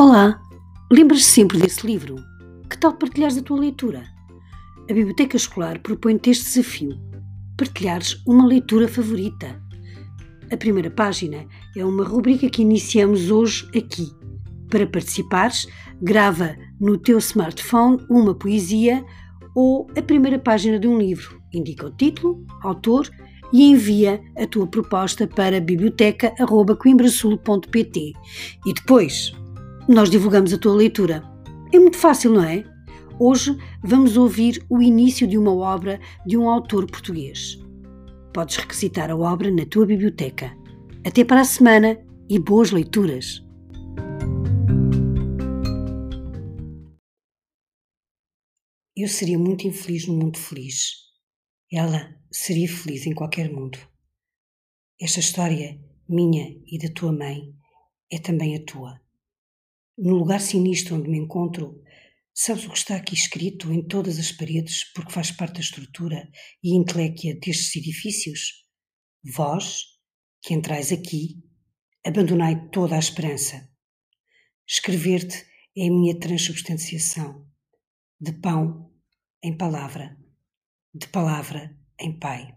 Olá, 0.00 0.40
lembras-te 0.92 1.26
sempre 1.26 1.58
desse 1.58 1.84
livro? 1.84 2.14
Que 2.70 2.78
tal 2.78 2.92
partilhares 2.92 3.36
a 3.36 3.42
tua 3.42 3.58
leitura? 3.58 4.04
A 4.88 4.94
Biblioteca 4.94 5.36
Escolar 5.36 5.80
propõe-te 5.80 6.30
este 6.30 6.44
desafio: 6.44 6.96
partilhares 7.56 8.22
uma 8.24 8.46
leitura 8.46 8.86
favorita. 8.86 9.60
A 10.52 10.56
primeira 10.56 10.88
página 10.88 11.44
é 11.76 11.84
uma 11.84 12.04
rubrica 12.04 12.48
que 12.48 12.62
iniciamos 12.62 13.28
hoje 13.28 13.68
aqui. 13.76 14.06
Para 14.70 14.86
participares, 14.86 15.66
grava 16.00 16.54
no 16.80 16.96
teu 16.96 17.18
smartphone 17.18 17.98
uma 18.08 18.36
poesia 18.36 19.04
ou 19.52 19.88
a 19.98 20.02
primeira 20.02 20.38
página 20.38 20.78
de 20.78 20.86
um 20.86 20.96
livro. 20.96 21.42
Indica 21.52 21.88
o 21.88 21.90
título, 21.90 22.46
autor 22.62 23.10
e 23.52 23.64
envia 23.64 24.22
a 24.36 24.46
tua 24.46 24.68
proposta 24.68 25.26
para 25.26 25.60
biblioteca.coimbrasul.pt. 25.60 28.12
E 28.64 28.74
depois, 28.74 29.32
nós 29.88 30.10
divulgamos 30.10 30.52
a 30.52 30.58
tua 30.58 30.74
leitura. 30.74 31.24
É 31.72 31.78
muito 31.78 31.96
fácil, 31.96 32.30
não 32.30 32.44
é? 32.44 32.62
Hoje 33.18 33.56
vamos 33.82 34.18
ouvir 34.18 34.62
o 34.68 34.82
início 34.82 35.26
de 35.26 35.38
uma 35.38 35.52
obra 35.52 35.98
de 36.26 36.36
um 36.36 36.48
autor 36.48 36.86
português. 36.86 37.58
Podes 38.32 38.56
requisitar 38.56 39.10
a 39.10 39.16
obra 39.16 39.50
na 39.50 39.64
tua 39.64 39.86
biblioteca. 39.86 40.54
Até 41.04 41.24
para 41.24 41.40
a 41.40 41.44
semana 41.44 41.98
e 42.28 42.38
boas 42.38 42.70
leituras! 42.70 43.42
Eu 48.94 49.08
seria 49.08 49.38
muito 49.38 49.66
infeliz 49.66 50.06
no 50.06 50.14
mundo 50.14 50.38
feliz. 50.38 50.90
Ela 51.72 52.14
seria 52.30 52.68
feliz 52.68 53.06
em 53.06 53.14
qualquer 53.14 53.50
mundo. 53.50 53.78
Esta 55.00 55.20
história, 55.20 55.80
minha 56.08 56.56
e 56.66 56.78
da 56.78 56.92
tua 56.92 57.12
mãe, 57.12 57.54
é 58.12 58.18
também 58.18 58.56
a 58.56 58.64
tua. 58.64 59.00
No 60.00 60.14
lugar 60.14 60.40
sinistro 60.40 60.94
onde 60.94 61.10
me 61.10 61.18
encontro, 61.18 61.82
sabes 62.32 62.64
o 62.64 62.70
que 62.70 62.78
está 62.78 62.94
aqui 62.94 63.14
escrito 63.14 63.72
em 63.72 63.84
todas 63.84 64.16
as 64.20 64.30
paredes, 64.30 64.84
porque 64.92 65.10
faz 65.12 65.32
parte 65.32 65.54
da 65.54 65.60
estrutura 65.60 66.30
e 66.62 66.76
inteléquia 66.76 67.34
destes 67.34 67.74
edifícios? 67.74 68.64
Vós, 69.34 69.82
que 70.40 70.54
entrais 70.54 70.92
aqui, 70.92 71.42
abandonai 72.06 72.68
toda 72.68 72.94
a 72.94 73.00
esperança. 73.00 73.68
Escrever-te 74.68 75.44
é 75.76 75.88
a 75.88 75.90
minha 75.90 76.16
transubstanciação, 76.16 77.44
de 78.20 78.32
pão 78.34 78.92
em 79.42 79.56
palavra, 79.56 80.16
de 80.94 81.08
palavra 81.08 81.76
em 81.98 82.16
Pai. 82.16 82.54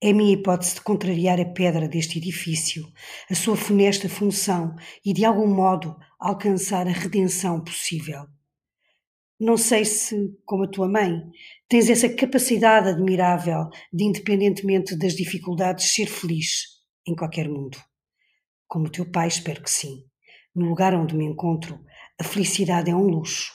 É 0.00 0.12
minha 0.12 0.32
hipótese 0.32 0.76
de 0.76 0.82
contrariar 0.82 1.40
a 1.40 1.44
pedra 1.44 1.88
deste 1.88 2.18
edifício, 2.18 2.86
a 3.28 3.34
sua 3.34 3.56
funesta 3.56 4.08
função 4.08 4.76
e, 5.04 5.12
de 5.12 5.24
algum 5.24 5.48
modo, 5.48 5.96
alcançar 6.20 6.86
a 6.86 6.92
redenção 6.92 7.60
possível. 7.62 8.26
Não 9.40 9.56
sei 9.56 9.84
se, 9.84 10.36
como 10.44 10.64
a 10.64 10.68
tua 10.68 10.88
mãe, 10.88 11.20
tens 11.68 11.90
essa 11.90 12.08
capacidade 12.08 12.88
admirável 12.88 13.68
de, 13.92 14.04
independentemente 14.04 14.96
das 14.96 15.14
dificuldades, 15.14 15.92
ser 15.92 16.06
feliz 16.06 16.78
em 17.04 17.14
qualquer 17.16 17.48
mundo. 17.48 17.78
Como 18.68 18.86
o 18.86 18.90
teu 18.90 19.10
pai, 19.10 19.26
espero 19.26 19.62
que 19.62 19.70
sim. 19.70 20.04
No 20.54 20.68
lugar 20.68 20.94
onde 20.94 21.16
me 21.16 21.24
encontro, 21.24 21.78
a 22.20 22.22
felicidade 22.24 22.88
é 22.90 22.94
um 22.94 23.06
luxo. 23.06 23.52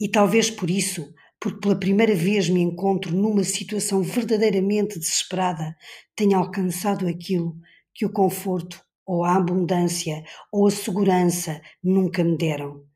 E 0.00 0.08
talvez 0.08 0.48
por 0.48 0.70
isso 0.70 1.12
porque 1.42 1.58
pela 1.58 1.76
primeira 1.76 2.14
vez 2.14 2.48
me 2.48 2.60
encontro 2.60 3.12
numa 3.16 3.42
situação 3.42 4.00
verdadeiramente 4.00 4.96
desesperada, 4.96 5.76
tenha 6.14 6.36
alcançado 6.36 7.08
aquilo 7.08 7.58
que 7.92 8.06
o 8.06 8.12
conforto 8.12 8.80
ou 9.04 9.24
a 9.24 9.34
abundância 9.34 10.22
ou 10.52 10.68
a 10.68 10.70
segurança 10.70 11.60
nunca 11.82 12.22
me 12.22 12.38
deram. 12.38 12.86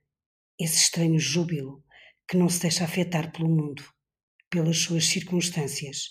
Esse 0.56 0.77
estranho 0.77 1.19
júbilo 1.19 1.83
que 2.29 2.37
não 2.37 2.49
se 2.49 2.61
deixa 2.61 2.85
afetar 2.85 3.33
pelo 3.33 3.49
mundo, 3.49 3.83
pelas 4.49 4.79
suas 4.79 5.06
circunstâncias 5.06 6.11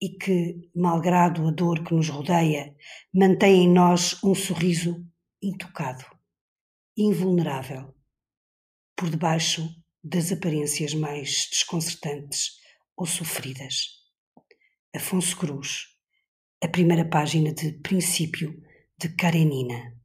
e 0.00 0.08
que, 0.08 0.70
malgrado 0.74 1.46
a 1.46 1.50
dor 1.50 1.84
que 1.84 1.92
nos 1.92 2.08
rodeia, 2.08 2.74
mantém 3.12 3.64
em 3.64 3.68
nós 3.68 4.18
um 4.24 4.34
sorriso 4.34 5.06
intocado, 5.42 6.06
invulnerável. 6.96 7.94
Por 8.96 9.10
debaixo 9.10 9.68
das 10.08 10.32
aparências 10.32 10.94
mais 10.94 11.48
desconcertantes 11.50 12.52
ou 12.96 13.04
sofridas. 13.04 13.98
Afonso 14.94 15.36
Cruz, 15.36 15.88
a 16.62 16.68
primeira 16.68 17.04
página 17.04 17.52
de 17.52 17.72
Princípio 17.80 18.58
de 18.98 19.10
Karenina. 19.10 19.97